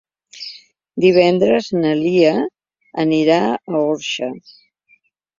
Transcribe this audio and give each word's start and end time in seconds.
Divendres 1.03 1.67
na 1.83 1.91
Lia 1.99 2.31
anirà 3.03 3.37
a 3.49 3.59
l'Orxa. 3.75 4.31